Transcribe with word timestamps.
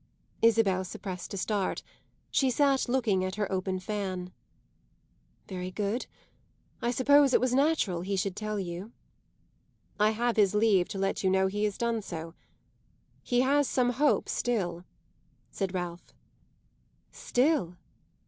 Isabel 0.41 0.83
suppressed 0.83 1.31
a 1.35 1.37
start; 1.37 1.83
she 2.31 2.49
sat 2.49 2.89
looking 2.89 3.23
at 3.23 3.35
her 3.35 3.51
open 3.51 3.77
fan. 3.77 4.33
"Very 5.47 5.69
good; 5.69 6.07
I 6.81 6.89
suppose 6.89 7.35
it 7.35 7.39
was 7.39 7.53
natural 7.53 8.01
he 8.01 8.15
should 8.15 8.35
tell 8.35 8.57
you." 8.59 8.93
"I 9.99 10.09
have 10.09 10.37
his 10.37 10.55
leave 10.55 10.87
to 10.87 10.97
let 10.97 11.23
you 11.23 11.29
know 11.29 11.45
he 11.45 11.65
has 11.65 11.77
done 11.77 12.01
so. 12.01 12.33
He 13.21 13.41
has 13.41 13.69
some 13.69 13.91
hope 13.91 14.27
still," 14.27 14.85
said 15.51 15.71
Ralph. 15.71 16.15
"Still?" 17.11 17.75